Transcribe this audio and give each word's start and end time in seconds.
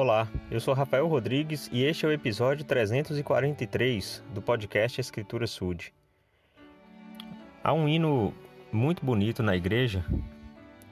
Olá, 0.00 0.28
eu 0.48 0.60
sou 0.60 0.74
Rafael 0.74 1.08
Rodrigues 1.08 1.68
e 1.72 1.82
este 1.82 2.06
é 2.06 2.08
o 2.08 2.12
episódio 2.12 2.64
343 2.64 4.22
do 4.32 4.40
podcast 4.40 5.00
Escritura 5.00 5.44
Sud. 5.44 5.92
Há 7.64 7.72
um 7.72 7.88
hino 7.88 8.32
muito 8.70 9.04
bonito 9.04 9.42
na 9.42 9.56
igreja 9.56 10.04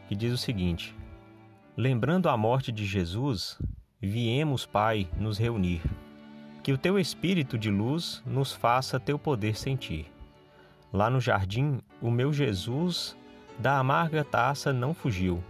que 0.08 0.16
diz 0.16 0.32
o 0.32 0.36
seguinte: 0.36 0.92
Lembrando 1.76 2.28
a 2.28 2.36
morte 2.36 2.72
de 2.72 2.84
Jesus, 2.84 3.56
viemos, 4.02 4.66
Pai, 4.66 5.08
nos 5.16 5.38
reunir. 5.38 5.82
Que 6.64 6.72
o 6.72 6.78
teu 6.78 6.98
espírito 6.98 7.56
de 7.56 7.70
luz 7.70 8.20
nos 8.26 8.52
faça 8.52 8.98
teu 8.98 9.20
poder 9.20 9.56
sentir. 9.56 10.12
Lá 10.92 11.08
no 11.08 11.20
jardim, 11.20 11.78
o 12.02 12.10
meu 12.10 12.32
Jesus 12.32 13.16
da 13.56 13.78
amarga 13.78 14.24
taça 14.24 14.72
não 14.72 14.92
fugiu, 14.92 15.44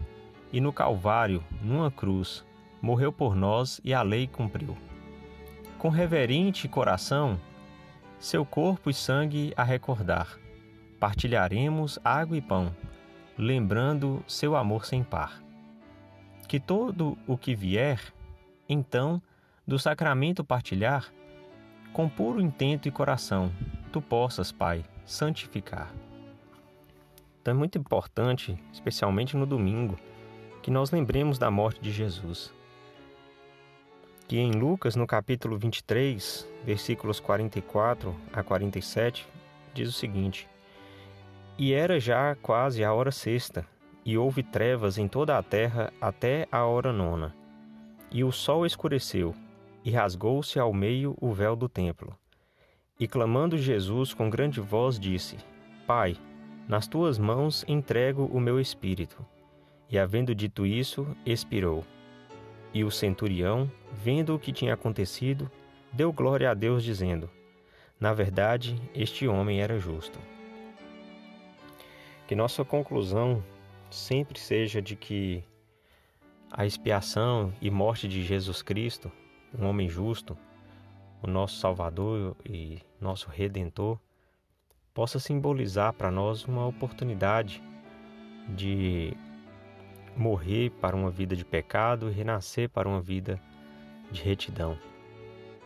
e 0.52 0.60
no 0.60 0.74
Calvário, 0.74 1.42
numa 1.62 1.90
cruz, 1.90 2.44
morreu 2.86 3.12
por 3.12 3.34
nós 3.34 3.80
e 3.82 3.92
a 3.92 4.00
lei 4.00 4.28
cumpriu. 4.28 4.78
Com 5.76 5.88
reverente 5.88 6.68
coração, 6.68 7.36
seu 8.16 8.46
corpo 8.46 8.88
e 8.88 8.94
sangue 8.94 9.52
a 9.56 9.64
recordar, 9.64 10.38
partilharemos 11.00 11.98
água 12.04 12.36
e 12.36 12.40
pão, 12.40 12.72
lembrando 13.36 14.22
seu 14.28 14.54
amor 14.54 14.86
sem 14.86 15.02
par. 15.02 15.42
Que 16.46 16.60
todo 16.60 17.18
o 17.26 17.36
que 17.36 17.56
vier, 17.56 18.00
então, 18.68 19.20
do 19.66 19.80
sacramento 19.80 20.44
partilhar, 20.44 21.12
com 21.92 22.08
puro 22.08 22.40
intento 22.40 22.86
e 22.86 22.92
coração, 22.92 23.50
tu 23.92 24.00
possas, 24.00 24.52
Pai, 24.52 24.84
santificar. 25.04 25.92
Então 27.42 27.52
é 27.52 27.56
muito 27.56 27.78
importante, 27.78 28.56
especialmente 28.72 29.36
no 29.36 29.44
domingo, 29.44 29.98
que 30.62 30.70
nós 30.70 30.92
lembremos 30.92 31.36
da 31.36 31.50
morte 31.50 31.80
de 31.80 31.90
Jesus 31.90 32.54
que 34.28 34.38
em 34.38 34.50
Lucas, 34.50 34.96
no 34.96 35.06
capítulo 35.06 35.56
23, 35.56 36.48
versículos 36.64 37.20
44 37.20 38.14
a 38.32 38.42
47, 38.42 39.26
diz 39.72 39.88
o 39.88 39.92
seguinte: 39.92 40.48
E 41.56 41.72
era 41.72 42.00
já 42.00 42.34
quase 42.36 42.82
a 42.82 42.92
hora 42.92 43.12
sexta, 43.12 43.64
e 44.04 44.18
houve 44.18 44.42
trevas 44.42 44.98
em 44.98 45.06
toda 45.06 45.38
a 45.38 45.42
terra 45.42 45.92
até 46.00 46.48
a 46.50 46.64
hora 46.64 46.92
nona. 46.92 47.34
E 48.10 48.24
o 48.24 48.32
sol 48.32 48.66
escureceu, 48.66 49.34
e 49.84 49.90
rasgou-se 49.90 50.58
ao 50.58 50.72
meio 50.72 51.16
o 51.20 51.32
véu 51.32 51.54
do 51.54 51.68
templo. 51.68 52.16
E 52.98 53.06
clamando 53.06 53.56
Jesus 53.56 54.12
com 54.12 54.28
grande 54.28 54.60
voz, 54.60 54.98
disse: 54.98 55.36
Pai, 55.86 56.16
nas 56.66 56.88
tuas 56.88 57.16
mãos 57.16 57.64
entrego 57.68 58.24
o 58.24 58.40
meu 58.40 58.58
espírito. 58.58 59.24
E 59.88 59.96
havendo 59.96 60.34
dito 60.34 60.66
isso, 60.66 61.06
expirou. 61.24 61.84
E 62.76 62.84
o 62.84 62.90
centurião, 62.90 63.72
vendo 63.90 64.34
o 64.34 64.38
que 64.38 64.52
tinha 64.52 64.74
acontecido, 64.74 65.50
deu 65.90 66.12
glória 66.12 66.50
a 66.50 66.52
Deus, 66.52 66.84
dizendo: 66.84 67.30
Na 67.98 68.12
verdade, 68.12 68.76
este 68.94 69.26
homem 69.26 69.62
era 69.62 69.78
justo. 69.78 70.18
Que 72.28 72.34
nossa 72.34 72.62
conclusão 72.66 73.42
sempre 73.90 74.38
seja 74.38 74.82
de 74.82 74.94
que 74.94 75.42
a 76.50 76.66
expiação 76.66 77.50
e 77.62 77.70
morte 77.70 78.06
de 78.06 78.22
Jesus 78.22 78.60
Cristo, 78.60 79.10
um 79.58 79.64
homem 79.64 79.88
justo, 79.88 80.36
o 81.22 81.26
nosso 81.26 81.58
Salvador 81.58 82.36
e 82.44 82.82
nosso 83.00 83.30
Redentor, 83.30 83.98
possa 84.92 85.18
simbolizar 85.18 85.94
para 85.94 86.10
nós 86.10 86.44
uma 86.44 86.66
oportunidade 86.66 87.62
de 88.50 89.16
morrer 90.16 90.70
para 90.80 90.96
uma 90.96 91.10
vida 91.10 91.36
de 91.36 91.44
pecado 91.44 92.08
e 92.08 92.12
renascer 92.12 92.68
para 92.70 92.88
uma 92.88 93.00
vida 93.00 93.40
de 94.10 94.22
retidão. 94.22 94.78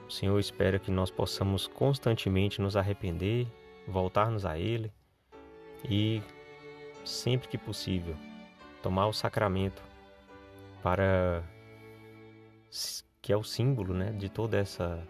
O 0.07 0.11
Senhor 0.11 0.39
espera 0.41 0.79
que 0.79 0.91
nós 0.91 1.11
possamos 1.11 1.69
constantemente 1.69 2.61
nos 2.61 2.77
arrepender, 2.77 3.47
voltarmos 3.87 4.45
a 4.45 4.59
Ele 4.59 4.93
e, 5.89 6.21
sempre 7.05 7.47
que 7.47 7.57
possível, 7.57 8.17
tomar 8.83 9.07
o 9.07 9.13
sacramento 9.13 9.83
para 10.83 11.43
que 13.23 13.33
é 13.33 13.37
o 13.37 13.45
símbolo 13.45 13.95
né, 13.95 14.13
de 14.13 14.29
toda 14.29 14.57
essa 14.57 15.07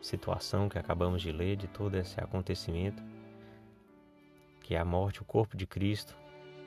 situação 0.00 0.68
que 0.68 0.78
acabamos 0.78 1.20
de 1.20 1.32
ler, 1.32 1.56
de 1.56 1.66
todo 1.66 1.96
esse 1.96 2.18
acontecimento, 2.20 3.02
que 4.62 4.74
é 4.74 4.78
a 4.78 4.84
morte, 4.84 5.20
o 5.20 5.24
corpo 5.24 5.56
de 5.56 5.66
Cristo, 5.66 6.16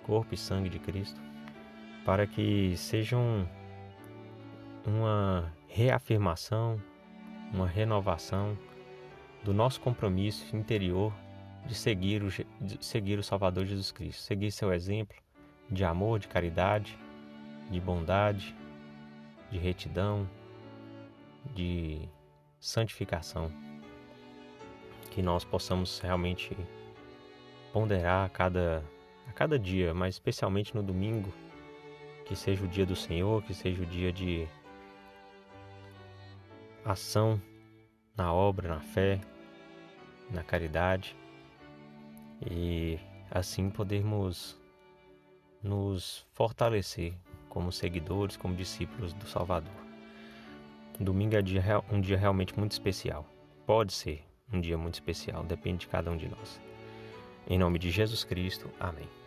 corpo 0.03 0.33
e 0.33 0.37
sangue 0.37 0.69
de 0.69 0.77
Cristo 0.79 1.19
para 2.05 2.27
que 2.27 2.75
sejam 2.77 3.47
uma 4.85 5.51
reafirmação, 5.67 6.81
uma 7.53 7.67
renovação 7.67 8.57
do 9.43 9.53
nosso 9.53 9.79
compromisso 9.81 10.55
interior 10.55 11.13
de 11.65 11.75
seguir 11.75 12.23
o, 12.23 12.29
de 12.61 12.85
seguir 12.85 13.17
o 13.17 13.23
Salvador 13.23 13.65
Jesus 13.65 13.91
Cristo, 13.91 14.21
seguir 14.21 14.51
seu 14.51 14.73
exemplo 14.73 15.15
de 15.69 15.83
amor, 15.85 16.19
de 16.19 16.27
caridade, 16.27 16.97
de 17.69 17.79
bondade, 17.79 18.55
de 19.49 19.57
retidão, 19.57 20.29
de 21.55 22.07
santificação. 22.59 23.51
Que 25.09 25.21
nós 25.21 25.45
possamos 25.45 25.99
realmente 25.99 26.55
ponderar 27.71 28.25
a 28.25 28.29
cada, 28.29 28.83
a 29.27 29.31
cada 29.31 29.57
dia, 29.57 29.93
mas 29.93 30.15
especialmente 30.15 30.75
no 30.75 30.83
domingo, 30.83 31.31
que 32.25 32.35
seja 32.35 32.63
o 32.63 32.67
dia 32.67 32.85
do 32.85 32.95
Senhor, 32.95 33.41
que 33.43 33.53
seja 33.53 33.81
o 33.81 33.85
dia 33.85 34.11
de 34.11 34.47
ação 36.85 37.41
na 38.15 38.33
obra, 38.33 38.69
na 38.69 38.79
fé, 38.79 39.19
na 40.29 40.43
caridade 40.43 41.15
e 42.49 42.99
assim 43.31 43.69
podermos 43.69 44.59
nos 45.61 46.25
fortalecer 46.33 47.13
como 47.49 47.71
seguidores, 47.71 48.35
como 48.35 48.55
discípulos 48.55 49.13
do 49.13 49.27
Salvador. 49.27 49.73
Domingo 50.99 51.35
é 51.35 51.39
um 51.91 52.01
dia 52.01 52.17
realmente 52.17 52.57
muito 52.57 52.71
especial. 52.71 53.25
Pode 53.65 53.93
ser 53.93 54.23
um 54.51 54.59
dia 54.59 54.77
muito 54.77 54.95
especial, 54.95 55.43
depende 55.43 55.79
de 55.79 55.87
cada 55.87 56.11
um 56.11 56.17
de 56.17 56.27
nós. 56.27 56.61
Em 57.47 57.57
nome 57.57 57.79
de 57.79 57.89
Jesus 57.89 58.23
Cristo, 58.23 58.69
amém. 58.79 59.22